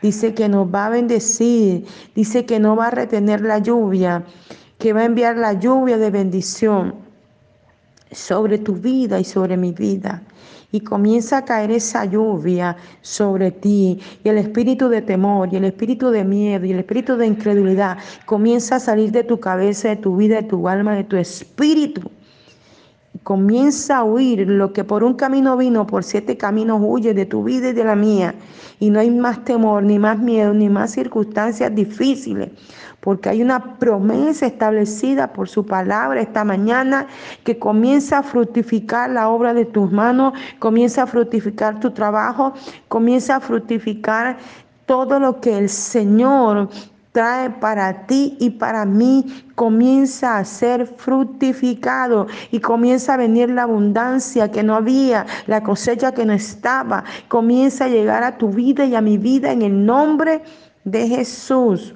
Dice 0.01 0.33
que 0.33 0.49
nos 0.49 0.67
va 0.67 0.87
a 0.87 0.89
bendecir, 0.89 1.85
dice 2.15 2.45
que 2.45 2.59
no 2.59 2.75
va 2.75 2.87
a 2.87 2.91
retener 2.91 3.41
la 3.41 3.59
lluvia 3.59 4.25
que 4.81 4.93
va 4.93 5.01
a 5.01 5.05
enviar 5.05 5.37
la 5.37 5.53
lluvia 5.53 5.97
de 5.97 6.09
bendición 6.09 6.95
sobre 8.11 8.57
tu 8.57 8.73
vida 8.73 9.19
y 9.19 9.23
sobre 9.23 9.55
mi 9.55 9.71
vida. 9.71 10.23
Y 10.71 10.79
comienza 10.79 11.37
a 11.37 11.45
caer 11.45 11.69
esa 11.69 12.05
lluvia 12.05 12.75
sobre 13.01 13.51
ti. 13.51 13.99
Y 14.23 14.29
el 14.29 14.39
espíritu 14.39 14.89
de 14.89 15.01
temor, 15.01 15.49
y 15.51 15.57
el 15.57 15.65
espíritu 15.65 16.09
de 16.09 16.23
miedo, 16.23 16.65
y 16.65 16.71
el 16.71 16.79
espíritu 16.79 17.15
de 17.15 17.27
incredulidad 17.27 17.97
comienza 18.25 18.77
a 18.77 18.79
salir 18.79 19.11
de 19.11 19.23
tu 19.23 19.39
cabeza, 19.39 19.89
de 19.89 19.97
tu 19.97 20.15
vida, 20.15 20.37
de 20.37 20.43
tu 20.43 20.67
alma, 20.67 20.95
de 20.95 21.03
tu 21.03 21.15
espíritu. 21.15 22.01
Comienza 23.23 23.97
a 23.97 24.03
huir 24.03 24.47
lo 24.47 24.73
que 24.73 24.83
por 24.83 25.03
un 25.03 25.13
camino 25.13 25.55
vino, 25.57 25.85
por 25.85 26.03
siete 26.03 26.37
caminos 26.37 26.79
huye 26.83 27.13
de 27.13 27.25
tu 27.25 27.43
vida 27.43 27.69
y 27.69 27.73
de 27.73 27.83
la 27.83 27.95
mía. 27.95 28.35
Y 28.79 28.89
no 28.89 28.99
hay 28.99 29.11
más 29.11 29.43
temor, 29.45 29.83
ni 29.83 29.99
más 29.99 30.17
miedo, 30.17 30.53
ni 30.53 30.69
más 30.69 30.91
circunstancias 30.91 31.73
difíciles 31.73 32.49
porque 33.01 33.29
hay 33.29 33.41
una 33.41 33.77
promesa 33.77 34.45
establecida 34.45 35.33
por 35.33 35.49
su 35.49 35.65
palabra 35.65 36.21
esta 36.21 36.45
mañana 36.45 37.07
que 37.43 37.59
comienza 37.59 38.19
a 38.19 38.23
fructificar 38.23 39.09
la 39.09 39.27
obra 39.27 39.53
de 39.53 39.65
tus 39.65 39.91
manos, 39.91 40.33
comienza 40.59 41.03
a 41.03 41.07
fructificar 41.07 41.79
tu 41.79 41.91
trabajo, 41.91 42.53
comienza 42.87 43.35
a 43.35 43.39
fructificar 43.39 44.37
todo 44.85 45.19
lo 45.19 45.41
que 45.41 45.57
el 45.57 45.69
Señor 45.69 46.69
trae 47.11 47.49
para 47.49 48.05
ti 48.07 48.37
y 48.39 48.51
para 48.51 48.85
mí, 48.85 49.45
comienza 49.55 50.37
a 50.37 50.45
ser 50.45 50.87
fructificado 50.87 52.27
y 52.51 52.59
comienza 52.59 53.13
a 53.13 53.17
venir 53.17 53.49
la 53.49 53.63
abundancia 53.63 54.49
que 54.49 54.63
no 54.63 54.75
había, 54.75 55.25
la 55.45 55.61
cosecha 55.61 56.13
que 56.13 56.25
no 56.25 56.33
estaba, 56.33 57.03
comienza 57.27 57.85
a 57.85 57.89
llegar 57.89 58.23
a 58.23 58.37
tu 58.37 58.49
vida 58.49 58.85
y 58.85 58.95
a 58.95 59.01
mi 59.01 59.17
vida 59.17 59.51
en 59.51 59.61
el 59.61 59.85
nombre 59.85 60.41
de 60.83 61.07
Jesús. 61.07 61.93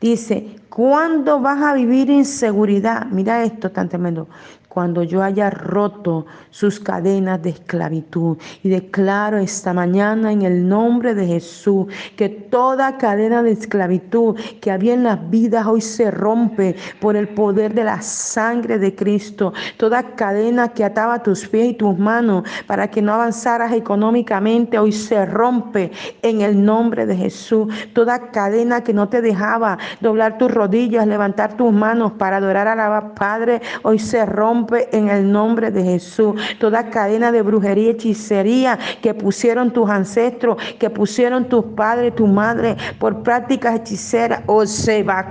Dice, 0.00 0.56
¿cuándo 0.68 1.40
vas 1.40 1.62
a 1.62 1.74
vivir 1.74 2.10
en 2.10 2.24
seguridad? 2.24 3.06
Mira 3.06 3.44
esto 3.44 3.70
tan 3.70 3.88
tremendo 3.88 4.28
cuando 4.72 5.02
yo 5.02 5.22
haya 5.22 5.50
roto 5.50 6.24
sus 6.48 6.80
cadenas 6.80 7.42
de 7.42 7.50
esclavitud. 7.50 8.38
Y 8.62 8.70
declaro 8.70 9.36
esta 9.36 9.74
mañana 9.74 10.32
en 10.32 10.40
el 10.40 10.66
nombre 10.66 11.14
de 11.14 11.26
Jesús 11.26 11.92
que 12.16 12.30
toda 12.30 12.96
cadena 12.96 13.42
de 13.42 13.52
esclavitud 13.52 14.34
que 14.62 14.70
había 14.70 14.94
en 14.94 15.02
las 15.02 15.28
vidas 15.28 15.66
hoy 15.66 15.82
se 15.82 16.10
rompe 16.10 16.74
por 17.02 17.16
el 17.16 17.28
poder 17.28 17.74
de 17.74 17.84
la 17.84 18.00
sangre 18.00 18.78
de 18.78 18.94
Cristo. 18.94 19.52
Toda 19.76 20.14
cadena 20.14 20.68
que 20.70 20.84
ataba 20.84 21.22
tus 21.22 21.46
pies 21.46 21.72
y 21.72 21.74
tus 21.74 21.98
manos 21.98 22.44
para 22.66 22.88
que 22.88 23.02
no 23.02 23.12
avanzaras 23.12 23.72
económicamente 23.72 24.78
hoy 24.78 24.92
se 24.92 25.26
rompe 25.26 25.92
en 26.22 26.40
el 26.40 26.64
nombre 26.64 27.04
de 27.04 27.14
Jesús. 27.14 27.68
Toda 27.92 28.30
cadena 28.30 28.82
que 28.82 28.94
no 28.94 29.10
te 29.10 29.20
dejaba 29.20 29.76
doblar 30.00 30.38
tus 30.38 30.50
rodillas, 30.50 31.06
levantar 31.06 31.58
tus 31.58 31.70
manos 31.74 32.12
para 32.12 32.38
adorar 32.38 32.68
a 32.68 32.74
la 32.74 33.02
Padre, 33.14 33.60
hoy 33.82 33.98
se 33.98 34.24
rompe 34.24 34.61
en 34.92 35.08
el 35.08 35.30
nombre 35.30 35.70
de 35.70 35.82
Jesús. 35.82 36.40
Toda 36.58 36.90
cadena 36.90 37.32
de 37.32 37.42
brujería, 37.42 37.90
hechicería 37.90 38.78
que 39.00 39.14
pusieron 39.14 39.72
tus 39.72 39.88
ancestros, 39.88 40.56
que 40.78 40.90
pusieron 40.90 41.48
tus 41.48 41.64
padres, 41.76 42.14
tu 42.14 42.26
madre, 42.26 42.76
por 42.98 43.22
prácticas 43.22 43.76
hechiceras, 43.76 44.42
o 44.46 44.66
se 44.66 45.02
va 45.02 45.30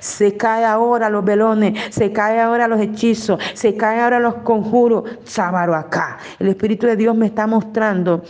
se 0.00 0.36
cae 0.36 0.64
ahora 0.64 1.10
los 1.10 1.24
velones, 1.24 1.94
se 1.94 2.12
cae 2.12 2.40
ahora 2.40 2.68
los 2.68 2.80
hechizos, 2.80 3.40
se 3.54 3.76
cae 3.76 4.00
ahora 4.00 4.18
los 4.20 4.34
conjuros. 4.36 5.04
El 6.38 6.48
Espíritu 6.48 6.86
de 6.86 6.96
Dios 6.96 7.16
me 7.16 7.26
está 7.26 7.46
mostrando 7.46 8.22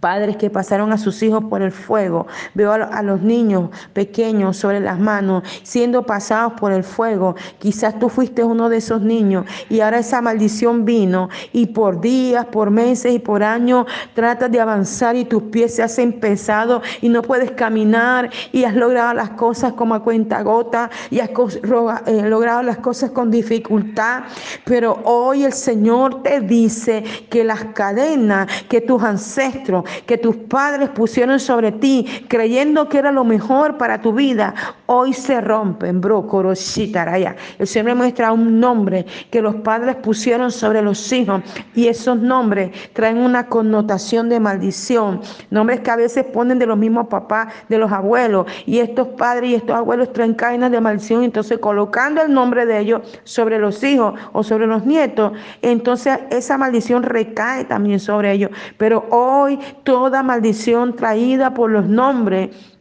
Padres 0.00 0.36
que 0.36 0.48
pasaron 0.48 0.92
a 0.92 0.98
sus 0.98 1.22
hijos 1.24 1.42
por 1.50 1.60
el 1.60 1.72
fuego. 1.72 2.26
Veo 2.54 2.72
a, 2.72 3.02
los 3.02 3.20
niños 3.20 3.70
pequeños 3.92 4.56
sobre 4.56 4.78
las 4.78 5.00
manos 5.00 5.42
siendo 5.64 6.04
pasados 6.04 6.52
por 6.54 6.72
el 6.72 6.84
fuego. 6.84 7.34
Quizás 7.58 7.98
tú 7.98 8.08
fuiste 8.08 8.44
uno 8.44 8.68
de 8.68 8.76
esos 8.76 9.02
niños 9.02 9.44
y 9.68 9.80
ahora 9.80 9.98
esa 9.98 10.20
maldición 10.22 10.84
vino 10.84 11.28
y 11.52 11.66
por 11.66 12.00
días, 12.00 12.46
por 12.46 12.70
meses 12.70 13.12
y 13.12 13.18
por 13.18 13.42
años 13.42 13.86
tratas 14.14 14.50
de 14.52 14.60
avanzar 14.60 15.16
y 15.16 15.24
tus 15.24 15.42
pies 15.44 15.74
se 15.74 15.82
hacen 15.82 16.20
pesados 16.20 16.82
y 17.00 17.08
no 17.08 17.22
puedes 17.22 17.50
caminar 17.52 18.30
y 18.52 18.64
has 18.64 18.76
logrado 18.76 19.14
las 19.14 19.30
cosas 19.30 19.72
como 19.72 19.94
a 19.94 20.04
cuenta 20.04 20.42
gota 20.42 20.90
y 21.10 21.18
has 21.18 21.30
eh, 21.30 22.22
logrado 22.22 22.62
las 22.62 22.78
cosas 22.78 23.10
con 23.10 23.30
dificultad. 23.30 24.22
Pero 24.64 25.00
hoy 25.04 25.44
el 25.44 25.52
Señor 25.52 26.22
te 26.22 26.40
dice 26.40 27.02
que 27.30 27.42
las 27.42 27.64
cadenas 27.74 28.48
que 28.68 28.80
tus 28.80 29.02
ancestros 29.02 29.87
que 30.06 30.18
tus 30.18 30.36
padres 30.36 30.88
pusieron 30.90 31.40
sobre 31.40 31.72
ti, 31.72 32.06
creyendo 32.28 32.88
que 32.88 32.98
era 32.98 33.12
lo 33.12 33.24
mejor 33.24 33.76
para 33.76 34.00
tu 34.00 34.12
vida, 34.12 34.54
hoy 34.86 35.12
se 35.12 35.40
rompen, 35.40 36.00
bro, 36.00 36.26
coroshitaraya. 36.26 37.36
El 37.58 37.66
Señor 37.66 37.96
muestra 37.96 38.32
un 38.32 38.60
nombre 38.60 39.06
que 39.30 39.42
los 39.42 39.56
padres 39.56 39.96
pusieron 39.96 40.50
sobre 40.50 40.82
los 40.82 41.12
hijos 41.12 41.42
y 41.74 41.88
esos 41.88 42.18
nombres 42.18 42.70
traen 42.92 43.18
una 43.18 43.46
connotación 43.46 44.28
de 44.28 44.40
maldición. 44.40 45.20
Nombres 45.50 45.80
que 45.80 45.90
a 45.90 45.96
veces 45.96 46.24
ponen 46.24 46.58
de 46.58 46.66
los 46.66 46.78
mismos 46.78 47.08
papás, 47.08 47.52
de 47.68 47.78
los 47.78 47.92
abuelos, 47.92 48.46
y 48.66 48.78
estos 48.78 49.08
padres 49.08 49.50
y 49.50 49.54
estos 49.54 49.76
abuelos 49.76 50.12
traen 50.12 50.34
cadenas 50.34 50.70
de 50.70 50.80
maldición, 50.80 51.22
entonces 51.22 51.58
colocando 51.58 52.22
el 52.22 52.32
nombre 52.32 52.66
de 52.66 52.78
ellos 52.78 53.02
sobre 53.24 53.58
los 53.58 53.82
hijos 53.82 54.18
o 54.32 54.42
sobre 54.42 54.66
los 54.66 54.84
nietos, 54.84 55.32
entonces 55.62 56.18
esa 56.30 56.58
maldición 56.58 57.02
recae 57.02 57.64
también 57.64 58.00
sobre 58.00 58.32
ellos. 58.32 58.50
Pero 58.76 59.06
hoy 59.10 59.58
toda 59.84 60.22
maldición 60.22 60.96
traída 60.96 61.54
por 61.54 61.70
los 61.70 61.86
nombres 61.86 62.77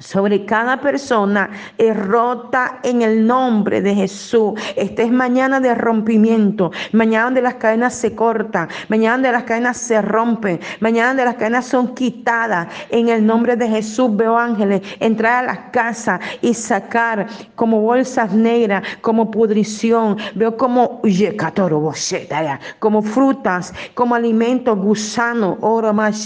sobre 0.00 0.44
cada 0.44 0.80
persona 0.80 1.50
es 1.76 1.96
rota 1.96 2.80
en 2.82 3.02
el 3.02 3.26
nombre 3.26 3.80
de 3.80 3.94
Jesús. 3.94 4.60
Esta 4.76 5.02
es 5.02 5.10
mañana 5.10 5.60
de 5.60 5.74
rompimiento, 5.74 6.70
mañana 6.92 7.24
donde 7.24 7.42
las 7.42 7.54
cadenas 7.54 7.94
se 7.94 8.14
cortan, 8.14 8.68
mañana 8.88 9.14
donde 9.14 9.32
las 9.32 9.44
cadenas 9.44 9.76
se 9.76 10.00
rompen, 10.02 10.60
mañana 10.80 11.08
donde 11.08 11.24
las 11.24 11.36
cadenas 11.36 11.66
son 11.66 11.94
quitadas. 11.94 12.68
En 12.90 13.08
el 13.08 13.24
nombre 13.24 13.56
de 13.56 13.68
Jesús 13.68 14.14
veo 14.14 14.36
ángeles 14.36 14.82
entrar 15.00 15.44
a 15.44 15.46
las 15.46 15.58
casas 15.70 16.20
y 16.42 16.54
sacar 16.54 17.26
como 17.54 17.80
bolsas 17.80 18.32
negras, 18.32 18.82
como 19.00 19.30
pudrición. 19.30 20.16
Veo 20.34 20.56
como 20.56 21.00
como 22.78 23.02
frutas, 23.02 23.72
como 23.94 24.14
alimentos, 24.14 24.78
gusanos, 24.78 25.56
oro 25.60 25.92
más 25.92 26.18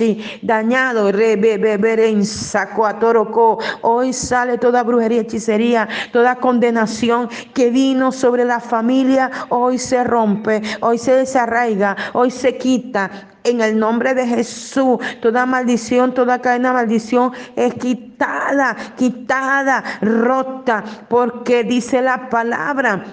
dañado, 0.43 1.09
en 1.09 2.25
saco 2.25 2.87
a 2.87 2.99
toroco 2.99 3.59
Hoy 3.81 4.12
sale 4.12 4.59
toda 4.59 4.83
brujería, 4.83 5.23
hechicería, 5.23 5.88
toda 6.12 6.37
condenación 6.37 7.28
que 7.54 7.71
vino 7.71 8.12
sobre 8.12 8.45
la 8.45 8.61
familia. 8.61 9.31
Hoy 9.49 9.78
se 9.78 10.04
rompe, 10.04 10.62
hoy 10.81 10.99
se 10.99 11.14
desarraiga, 11.14 11.97
hoy 12.12 12.31
se 12.31 12.57
quita. 12.57 13.28
En 13.45 13.61
el 13.61 13.76
nombre 13.76 14.14
de 14.14 14.25
Jesús, 14.25 14.99
toda 15.21 15.47
maldición, 15.47 16.14
toda 16.14 16.40
cadena 16.40 16.69
de 16.69 16.75
maldición 16.75 17.33
es 17.57 17.75
quitada, 17.75 18.76
quitada, 18.97 19.83
rota, 20.00 20.85
porque 21.09 21.64
dice 21.64 22.02
la 22.02 22.31
palabra 22.31 23.04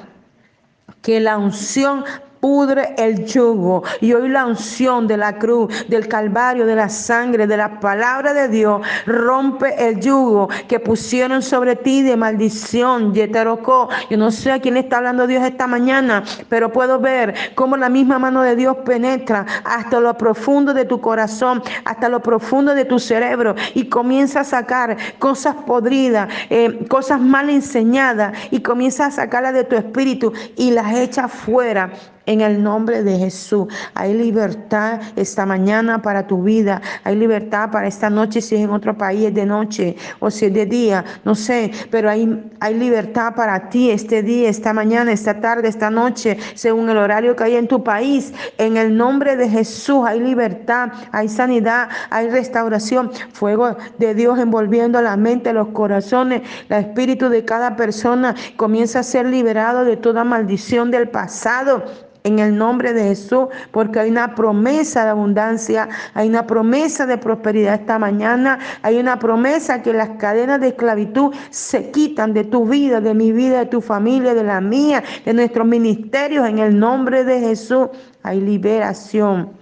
que 1.02 1.20
la 1.20 1.38
unción 1.38 2.04
pudre 2.40 2.96
el 2.98 3.26
yugo. 3.26 3.84
Y 4.02 4.14
hoy 4.14 4.30
la 4.30 4.46
unción 4.46 5.08
de 5.08 5.18
la 5.18 5.38
cruz, 5.38 5.88
del 5.88 6.08
calvario, 6.08 6.66
de 6.66 6.76
la 6.76 6.90
sangre, 6.90 7.48
de 7.48 7.58
la 7.58 7.80
palabra 7.80 8.34
de 8.34 8.48
Dios, 8.48 8.82
rompe 9.06 9.76
el 9.78 10.00
yugo 10.00 10.50
que 10.68 10.80
pusieron 10.80 11.42
sobre 11.42 11.76
ti 11.76 12.02
de 12.02 12.16
maldición. 12.16 13.14
Yeterocó. 13.14 13.90
Yo 14.10 14.18
no 14.18 14.32
sé 14.32 14.52
a 14.52 14.60
quién 14.60 14.78
está 14.78 14.98
hablando 14.98 15.28
Dios 15.28 15.44
esta 15.44 15.68
mañana, 15.68 16.24
pero 16.50 16.72
puedo 16.72 17.00
ver 17.00 17.34
cómo 17.56 17.78
la 17.78 17.90
misma 17.90 18.20
mano 18.20 18.42
de 18.42 18.56
Dios 18.56 18.78
penetra 18.86 19.46
hasta 19.64 20.00
lo 20.00 20.18
profundo 20.18 20.74
de 20.74 20.86
tu 20.86 21.00
corazón, 21.02 21.62
hasta 21.86 22.10
lo 22.10 22.22
profundo 22.22 22.74
de 22.74 22.86
tu 22.86 23.00
cerebro 23.00 23.56
y 23.74 23.90
comienza 23.90 24.42
a 24.42 24.44
sacar 24.44 24.98
cosas 25.20 25.56
podridas, 25.66 26.30
eh, 26.50 26.86
cosas 26.90 27.20
mal 27.20 27.50
enseñadas 27.50 28.34
y 28.52 28.62
comienza 28.62 29.08
a 29.08 29.12
sacarlas 29.12 29.54
de 29.54 29.64
tu 29.64 29.76
espíritu 29.76 30.34
y 30.56 30.72
las 30.72 30.94
echa 30.96 31.28
fuera 31.28 31.92
en 32.30 32.42
el 32.42 32.62
nombre 32.62 33.02
de 33.04 33.18
Jesús. 33.18 33.66
Hay 33.96 34.14
libertad 34.14 35.02
esta 35.16 35.48
mañana 35.48 36.00
para 36.04 36.28
tu 36.28 36.44
vida. 36.44 36.80
Hay 37.04 37.16
libertad 37.16 37.72
para 37.72 37.88
esta 37.88 38.08
noche 38.12 38.40
si 38.40 38.56
es 38.56 38.62
en 38.62 38.70
otro 38.70 38.96
país 38.96 39.26
es 39.26 39.34
de 39.34 39.48
noche 39.48 39.96
o 40.20 40.30
si 40.30 40.46
es 40.46 40.54
de 40.54 40.68
día. 40.68 41.04
No 41.26 41.34
sé, 41.34 41.72
pero 41.90 42.08
hay, 42.08 42.52
hay 42.60 42.76
libertad 42.76 43.34
para 43.34 43.70
ti 43.70 43.90
este 43.90 44.22
día, 44.22 44.48
esta 44.48 44.74
mañana, 44.74 45.12
esta 45.12 45.42
tarde, 45.42 45.68
esta 45.68 45.90
noche, 45.90 46.38
según 46.54 46.88
el 46.92 46.98
horario 46.98 47.36
que 47.36 47.46
hay 47.46 47.56
en 47.56 47.68
tu 47.68 47.84
país. 47.84 48.32
En 48.60 48.78
el 48.78 48.96
nombre 48.96 49.36
de 49.36 49.50
Jesús 49.50 50.06
hay 50.06 50.20
libertad, 50.20 50.92
hay 51.12 51.30
sanidad, 51.30 51.90
hay 52.12 52.30
restauración. 52.30 53.12
Fuego 53.34 53.76
de 53.98 54.14
Dios 54.14 54.38
envolviendo 54.38 55.02
la 55.02 55.18
mente, 55.18 55.52
los 55.52 55.70
corazones, 55.70 56.44
el 56.70 56.78
espíritu 56.78 57.30
de 57.30 57.44
cada 57.44 57.76
persona 57.76 58.36
comienza 58.56 59.00
a 59.00 59.04
ser 59.04 59.26
liberado 59.26 59.84
de 59.84 59.98
toda 59.98 60.24
maldición 60.24 60.92
del 60.92 61.10
pasado 61.10 61.84
en 62.24 62.40
el 62.40 62.58
nombre 62.58 62.94
de 62.94 63.04
Jesús, 63.04 63.48
porque 63.72 64.00
hay 64.00 64.10
una 64.10 64.36
promesa 64.36 65.04
de 65.04 65.12
abundancia, 65.12 65.90
hay 66.14 66.28
una 66.28 66.46
promesa 66.46 67.06
de 67.06 67.18
prosperidad 67.18 67.76
esta 67.76 68.00
mañana, 68.00 68.60
hay 68.82 68.98
una 68.98 69.20
promesa 69.20 69.82
que 69.82 69.94
las 69.94 70.10
cadenas 70.18 70.60
de 70.60 70.70
esclavitud 70.70 71.34
se 71.50 71.92
quitan 71.92 72.34
de 72.34 72.44
tu 72.44 72.66
vida, 72.66 73.02
de 73.02 73.14
mi 73.14 73.32
vida, 73.32 73.60
de 73.60 73.66
tu 73.66 73.82
familia, 73.82 74.34
de 74.34 74.44
la 74.44 74.62
mía, 74.62 75.04
de 75.26 75.34
nuestros 75.34 75.68
ministerios, 75.68 76.48
en 76.48 76.60
el 76.60 76.78
nombre 76.78 77.24
de 77.24 77.40
Jesús 77.40 77.90
hay 78.24 78.42
liberación. 78.42 79.59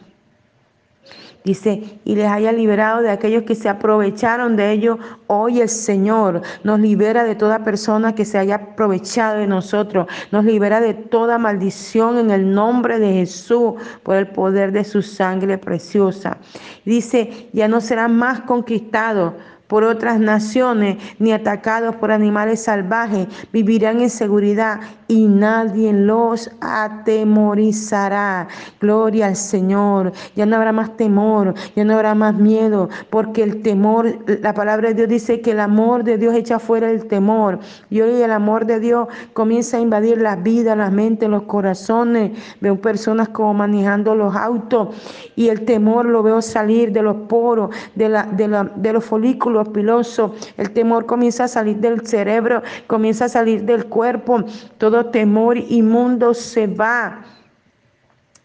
Dice, 1.48 2.02
y 2.04 2.16
les 2.16 2.28
haya 2.28 2.52
liberado 2.52 3.02
de 3.02 3.10
aquellos 3.10 3.44
que 3.44 3.56
se 3.56 3.70
aprovecharon 3.70 4.58
de 4.58 4.70
ellos. 4.70 4.98
Hoy 5.28 5.62
el 5.62 5.70
Señor 5.70 6.42
nos 6.66 6.78
libera 6.78 7.24
de 7.24 7.36
toda 7.36 7.64
persona 7.64 8.14
que 8.14 8.26
se 8.26 8.38
haya 8.38 8.56
aprovechado 8.56 9.38
de 9.38 9.48
nosotros. 9.48 10.08
Nos 10.34 10.44
libera 10.44 10.82
de 10.82 10.94
toda 10.94 11.38
maldición 11.38 12.18
en 12.18 12.32
el 12.32 12.54
nombre 12.54 13.00
de 13.00 13.14
Jesús 13.14 13.76
por 14.04 14.18
el 14.18 14.28
poder 14.28 14.74
de 14.74 14.84
su 14.84 15.02
sangre 15.02 15.58
preciosa. 15.58 16.38
Dice, 16.84 17.48
ya 17.54 17.70
no 17.70 17.80
serán 17.80 18.18
más 18.18 18.42
conquistados 18.42 19.32
por 19.68 19.84
otras 19.84 20.20
naciones, 20.20 20.98
ni 21.20 21.32
atacados 21.32 21.96
por 21.96 22.12
animales 22.12 22.64
salvajes, 22.64 23.28
vivirán 23.52 24.02
en 24.02 24.10
seguridad 24.10 24.80
y 25.08 25.28
nadie 25.28 25.94
los 25.94 26.50
atemorizará. 26.62 28.48
Gloria 28.80 29.28
al 29.28 29.36
Señor. 29.36 30.12
Ya 30.36 30.46
no 30.46 30.56
habrá 30.56 30.72
más 30.72 30.96
temor, 30.98 31.54
ya 31.76 31.84
no 31.84 31.96
habrá 31.96 32.16
más 32.16 32.36
miedo, 32.36 32.90
porque 33.10 33.44
el 33.44 33.62
temor, 33.62 34.20
la 34.42 34.54
palabra 34.54 34.90
de 34.90 34.96
Dios 34.96 35.10
dice 35.10 35.42
que 35.42 35.52
el 35.52 35.60
amor 35.60 36.04
de 36.04 36.18
Dios 36.18 36.34
echa 36.36 36.60
fuera 36.60 36.90
el 36.90 37.06
temor. 37.08 37.60
Y 37.90 38.02
hoy 38.02 38.22
el 38.22 38.32
amor 38.32 38.66
de 38.66 38.80
Dios 38.80 39.08
comienza 39.34 39.78
a 39.78 39.82
invadir 39.82 40.20
las 40.20 40.42
vidas, 40.44 40.78
las 40.78 40.92
mentes, 40.92 41.30
los 41.30 41.44
corazones. 41.44 42.32
Veo 42.62 42.80
personas 42.80 43.30
como 43.30 43.54
manejando 43.54 44.16
los 44.16 44.36
autos 44.36 44.90
y 45.36 45.50
el 45.50 45.66
temor 45.66 46.06
lo 46.06 46.24
veo 46.24 46.42
salir 46.42 46.92
de 46.92 47.02
los 47.02 47.16
poros, 47.28 47.76
de, 47.96 48.10
la, 48.10 48.24
de, 48.24 48.48
la, 48.48 48.64
de 48.64 48.94
los 48.94 49.04
folículos 49.04 49.57
piloso, 49.66 50.36
el 50.58 50.72
temor 50.72 51.06
comienza 51.06 51.46
a 51.46 51.48
salir 51.48 51.78
del 51.78 52.06
cerebro, 52.06 52.62
comienza 52.88 53.26
a 53.26 53.30
salir 53.30 53.64
del 53.64 53.86
cuerpo, 53.86 54.44
todo 54.78 55.08
temor 55.08 55.58
inmundo 55.58 56.34
se 56.34 56.68
va. 56.68 57.24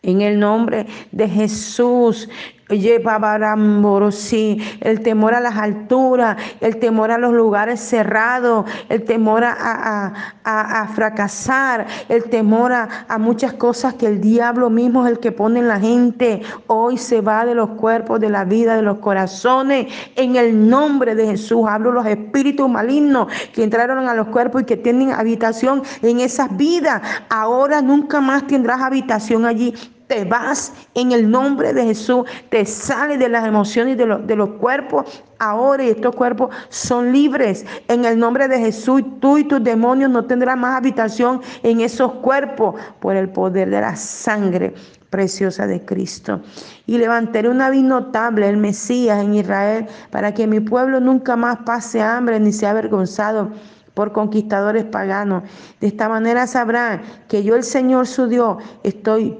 En 0.03 0.21
el 0.21 0.39
nombre 0.39 0.87
de 1.13 1.29
Jesús, 1.29 2.29
el 4.81 5.03
temor 5.03 5.35
a 5.35 5.41
las 5.41 5.57
alturas, 5.57 6.37
el 6.61 6.79
temor 6.79 7.11
a 7.11 7.19
los 7.19 7.33
lugares 7.33 7.81
cerrados, 7.81 8.65
el 8.89 9.05
temor 9.05 9.45
a, 9.45 10.89
fracasar, 10.95 11.87
el 12.09 12.25
temor 12.25 12.73
a, 12.73 13.19
muchas 13.19 13.53
cosas 13.55 13.95
que 13.95 14.07
el 14.07 14.21
diablo 14.21 14.71
mismo 14.71 15.07
es 15.07 15.13
el 15.13 15.21
que 15.21 15.33
pone 15.33 15.61
en 15.61 15.69
la 15.69 15.79
gente. 15.79 16.43
Hoy 16.67 16.99
se 16.99 17.21
va 17.21 17.45
de 17.45 17.55
los 17.55 17.71
cuerpos, 17.71 18.21
de 18.21 18.31
la 18.31 18.45
vida, 18.45 18.77
de 18.77 18.83
los 18.83 18.99
corazones. 18.99 19.93
En 20.17 20.37
el 20.37 20.69
nombre 20.69 21.15
de 21.15 21.27
Jesús 21.27 21.67
hablo 21.69 21.93
los 21.93 22.07
espíritus 22.07 22.69
malignos 22.69 23.29
que 23.53 23.65
entraron 23.65 24.09
a 24.09 24.15
los 24.15 24.29
cuerpos 24.29 24.63
y 24.63 24.65
que 24.65 24.77
tienen 24.77 25.13
habitación 25.13 25.83
en 26.03 26.21
esas 26.21 26.57
vidas. 26.57 27.03
Ahora 27.29 27.83
nunca 27.83 28.21
más 28.21 28.47
tendrás 28.47 28.81
habitación 28.81 29.47
allí 29.47 29.75
te 30.13 30.27
vas 30.27 30.75
en 30.93 31.13
el 31.13 31.31
nombre 31.31 31.73
de 31.73 31.85
Jesús, 31.87 32.27
te 32.51 32.67
sales 32.67 33.19
de 33.19 33.31
las 33.31 33.47
emociones 33.47 33.97
de, 33.97 34.05
los, 34.05 34.27
de 34.27 34.37
los 34.37 34.51
cuerpos 34.51 35.23
ahora 35.39 35.85
y 35.85 35.89
estos 35.89 36.15
cuerpos 36.15 36.55
son 36.69 37.15
libres 37.15 37.65
en 37.89 38.05
el 38.05 38.19
nombre 38.19 38.47
de 38.47 38.59
Jesús. 38.59 39.03
Tú 39.21 39.39
y 39.39 39.45
tus 39.45 39.65
demonios 39.65 40.11
no 40.11 40.27
tendrán 40.27 40.61
más 40.61 40.77
habitación 40.77 41.41
en 41.63 41.81
esos 41.81 42.13
cuerpos 42.17 42.75
por 43.01 43.17
el 43.17 43.31
poder 43.31 43.71
de 43.71 43.81
la 43.81 43.97
sangre 43.97 44.75
preciosa 45.09 45.67
de 45.67 45.83
Cristo. 45.83 46.43
Y 46.85 46.99
levantaré 46.99 47.49
una 47.49 47.71
vid 47.71 47.85
notable, 47.85 48.47
el 48.51 48.59
Mesías 48.59 49.19
en 49.19 49.33
Israel, 49.33 49.87
para 50.11 50.35
que 50.35 50.47
mi 50.47 50.61
pueblo 50.61 51.01
nunca 51.01 51.37
más 51.37 51.61
pase 51.65 52.03
hambre 52.03 52.39
ni 52.39 52.53
sea 52.53 52.73
avergonzado 52.73 53.51
por 53.95 54.13
conquistadores 54.13 54.85
paganos. 54.85 55.45
De 55.81 55.87
esta 55.87 56.11
manera 56.11 56.47
sabrán 56.47 57.01
que 57.29 57.43
yo, 57.43 57.57
el 57.57 57.65
Señor 57.65 58.07
su 58.07 58.27
Dios, 58.27 58.59
estoy 58.83 59.39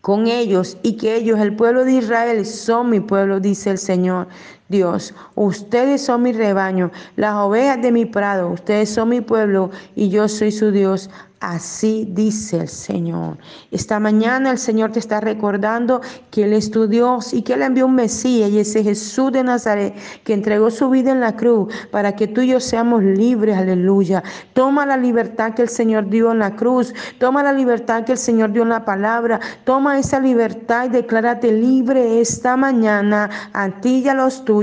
con 0.00 0.26
ellos 0.26 0.76
y 0.82 0.96
que 0.96 1.16
ellos, 1.16 1.40
el 1.40 1.56
pueblo 1.56 1.84
de 1.84 1.92
Israel, 1.92 2.46
son 2.46 2.90
mi 2.90 3.00
pueblo, 3.00 3.40
dice 3.40 3.70
el 3.70 3.78
Señor. 3.78 4.28
Dios, 4.68 5.14
ustedes 5.34 6.04
son 6.04 6.22
mi 6.22 6.32
rebaño, 6.32 6.90
las 7.16 7.34
ovejas 7.36 7.80
de 7.80 7.90
mi 7.90 8.04
prado, 8.04 8.50
ustedes 8.50 8.90
son 8.90 9.08
mi 9.08 9.22
pueblo 9.22 9.70
y 9.96 10.10
yo 10.10 10.28
soy 10.28 10.52
su 10.52 10.70
Dios. 10.70 11.08
Así 11.40 12.04
dice 12.10 12.62
el 12.62 12.68
Señor. 12.68 13.38
Esta 13.70 14.00
mañana 14.00 14.50
el 14.50 14.58
Señor 14.58 14.90
te 14.90 14.98
está 14.98 15.20
recordando 15.20 16.00
que 16.32 16.42
Él 16.42 16.52
es 16.52 16.68
tu 16.68 16.88
Dios 16.88 17.32
y 17.32 17.42
que 17.42 17.52
Él 17.52 17.62
envió 17.62 17.86
un 17.86 17.94
Mesías 17.94 18.50
y 18.50 18.58
ese 18.58 18.82
Jesús 18.82 19.30
de 19.30 19.44
Nazaret 19.44 19.94
que 20.24 20.34
entregó 20.34 20.68
su 20.72 20.90
vida 20.90 21.12
en 21.12 21.20
la 21.20 21.36
cruz 21.36 21.72
para 21.92 22.16
que 22.16 22.26
tú 22.26 22.40
y 22.40 22.48
yo 22.48 22.58
seamos 22.58 23.04
libres. 23.04 23.56
Aleluya. 23.56 24.24
Toma 24.52 24.84
la 24.84 24.96
libertad 24.96 25.54
que 25.54 25.62
el 25.62 25.68
Señor 25.68 26.08
dio 26.08 26.32
en 26.32 26.40
la 26.40 26.56
cruz. 26.56 26.92
Toma 27.20 27.44
la 27.44 27.52
libertad 27.52 28.04
que 28.04 28.12
el 28.12 28.18
Señor 28.18 28.50
dio 28.50 28.62
en 28.62 28.70
la 28.70 28.84
palabra. 28.84 29.38
Toma 29.62 29.96
esa 29.96 30.18
libertad 30.18 30.86
y 30.86 30.88
declárate 30.88 31.52
libre 31.52 32.20
esta 32.20 32.56
mañana 32.56 33.30
a 33.52 33.70
ti 33.80 34.02
y 34.04 34.08
a 34.08 34.14
los 34.14 34.44
tuyos 34.44 34.57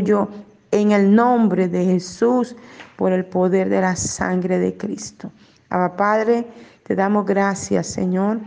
en 0.71 0.91
el 0.91 1.13
nombre 1.13 1.67
de 1.67 1.86
Jesús 1.86 2.55
por 2.95 3.12
el 3.12 3.25
poder 3.25 3.69
de 3.69 3.81
la 3.81 3.95
sangre 3.95 4.60
de 4.60 4.75
Cristo. 4.75 5.31
Abba 5.69 5.95
Padre, 5.95 6.45
te 6.84 6.95
damos 6.95 7.25
gracias, 7.25 7.88
Señor, 7.88 8.39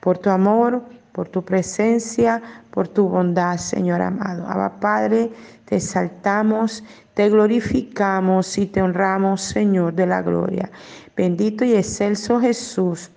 por 0.00 0.18
tu 0.18 0.30
amor, 0.30 0.82
por 1.12 1.28
tu 1.28 1.44
presencia, 1.44 2.42
por 2.70 2.88
tu 2.88 3.08
bondad, 3.08 3.56
Señor 3.56 4.00
amado. 4.00 4.46
Abba 4.46 4.78
Padre, 4.80 5.30
te 5.64 5.76
exaltamos, 5.76 6.84
te 7.14 7.28
glorificamos 7.28 8.58
y 8.58 8.66
te 8.66 8.82
honramos, 8.82 9.40
Señor 9.40 9.94
de 9.94 10.06
la 10.06 10.22
gloria. 10.22 10.70
Bendito 11.16 11.64
y 11.64 11.74
excelso 11.74 12.40
Jesús. 12.40 13.10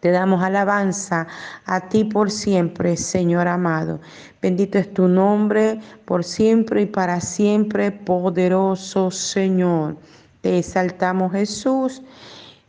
Te 0.00 0.10
damos 0.10 0.42
alabanza 0.42 1.26
a 1.66 1.88
ti 1.88 2.04
por 2.04 2.30
siempre, 2.30 2.96
Señor 2.96 3.46
amado. 3.46 4.00
Bendito 4.40 4.78
es 4.78 4.92
tu 4.92 5.08
nombre 5.08 5.78
por 6.06 6.24
siempre 6.24 6.82
y 6.82 6.86
para 6.86 7.20
siempre, 7.20 7.92
poderoso 7.92 9.10
Señor. 9.10 9.96
Te 10.40 10.58
exaltamos 10.58 11.32
Jesús. 11.32 12.02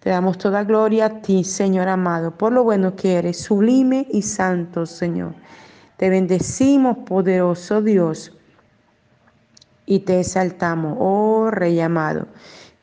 Te 0.02 0.10
damos 0.10 0.40
toda 0.40 0.64
gloria 0.64 1.06
a 1.06 1.22
ti, 1.22 1.44
Señor 1.44 1.88
amado, 1.88 2.32
por 2.32 2.52
lo 2.52 2.64
bueno 2.64 2.96
que 2.96 3.18
eres, 3.18 3.40
sublime 3.40 4.08
y 4.10 4.24
santo, 4.24 4.88
Señor. 4.88 5.36
Te 5.98 6.10
bendecimos, 6.10 6.98
poderoso 7.06 7.84
Dios, 7.84 8.36
y 9.86 10.00
te 10.00 10.22
exaltamos, 10.22 10.98
oh 11.00 11.52
Rey 11.52 11.80
amado. 11.80 12.26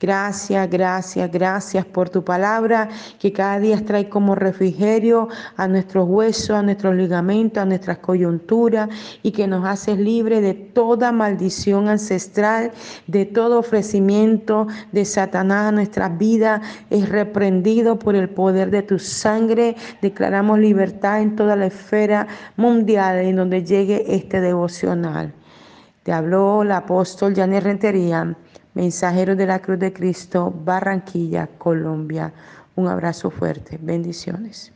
Gracias, 0.00 0.70
gracias, 0.70 1.28
gracias 1.32 1.84
por 1.84 2.08
tu 2.08 2.22
palabra 2.22 2.88
que 3.18 3.32
cada 3.32 3.58
día 3.58 3.84
trae 3.84 4.08
como 4.08 4.37
refrigerio 4.37 5.26
a 5.56 5.66
nuestros 5.66 6.08
huesos, 6.08 6.50
a 6.50 6.62
nuestros 6.62 6.94
ligamentos, 6.94 7.61
a 7.61 7.66
nuestras 7.66 7.98
coyunturas 7.98 8.88
y 9.24 9.32
que 9.32 9.48
nos 9.48 9.66
haces 9.66 9.98
libre 9.98 10.40
de 10.40 10.54
toda 10.54 11.11
maldición 11.11 11.88
ancestral, 11.88 12.70
de 13.08 13.24
todo 13.24 13.58
ofrecimiento 13.58 14.68
de 14.92 15.04
Satanás 15.04 15.70
a 15.70 15.72
nuestras 15.72 16.16
vidas. 16.16 16.61
Es 16.90 17.08
reprendido 17.08 17.98
por 17.98 18.14
el 18.14 18.28
poder 18.28 18.70
de 18.70 18.82
tu 18.82 19.00
sangre. 19.00 19.74
Declaramos 20.00 20.61
libertad 20.61 21.20
en 21.22 21.34
toda 21.34 21.56
la 21.56 21.66
esfera 21.66 22.28
mundial 22.56 23.18
en 23.18 23.34
donde 23.34 23.64
llegue 23.64 24.04
este 24.14 24.40
devocional. 24.40 25.34
Te 26.04 26.12
habló 26.12 26.62
el 26.62 26.70
apóstol 26.70 27.34
Janet 27.34 27.64
Rentería 27.64 28.37
Mensajero 28.74 29.35
de 29.37 29.46
la 29.46 29.61
Cruz 29.61 29.78
de 29.78 29.92
Cristo, 29.92 30.52
Barranquilla, 30.64 31.48
Colombia. 31.59 32.33
Un 32.76 32.88
abrazo 32.88 33.31
fuerte. 33.31 33.78
Bendiciones. 33.81 34.72